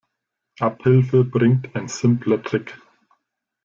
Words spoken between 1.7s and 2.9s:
ein simpler Trick.